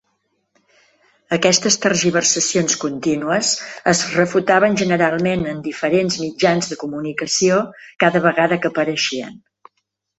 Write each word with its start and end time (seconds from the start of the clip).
Aquestes 1.37 1.77
tergiversacions 1.83 2.79
contínues 2.85 3.53
es 3.93 4.03
refutaven 4.15 4.81
generalment 4.83 5.47
en 5.55 5.63
diferents 5.69 6.21
mitjans 6.25 6.73
de 6.75 6.83
comunicació 6.87 7.65
cada 8.05 8.27
vegada 8.29 8.63
que 8.67 8.75
apareixien. 8.75 9.43